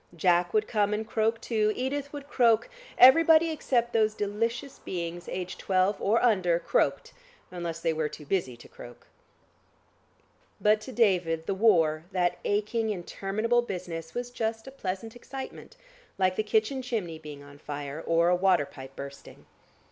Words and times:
Jack 0.15 0.51
would 0.51 0.67
come 0.67 0.95
and 0.95 1.05
croak 1.07 1.39
too; 1.39 1.71
Edith 1.75 2.11
would 2.11 2.27
croak; 2.27 2.67
everybody 2.97 3.51
except 3.51 3.93
those 3.93 4.15
delicious 4.15 4.79
beings 4.79 5.29
aged 5.29 5.59
twelve 5.59 6.01
or 6.01 6.19
under, 6.23 6.57
croaked, 6.57 7.13
unless 7.51 7.79
they 7.81 7.93
were 7.93 8.09
too 8.09 8.25
busy 8.25 8.57
to 8.57 8.67
croak. 8.67 9.05
But 10.59 10.81
to 10.81 10.91
David 10.91 11.45
the 11.45 11.53
war, 11.53 12.05
that 12.13 12.39
aching 12.43 12.89
interminable 12.89 13.61
business 13.61 14.15
was 14.15 14.31
just 14.31 14.65
a 14.65 14.71
pleasant 14.71 15.15
excitement, 15.15 15.77
like 16.17 16.35
the 16.35 16.41
kitchen 16.41 16.81
chimney 16.81 17.19
being 17.19 17.43
on 17.43 17.59
fire, 17.59 18.01
or 18.03 18.29
a 18.29 18.35
water 18.35 18.65
pipe 18.65 18.95
bursting. 18.95 19.45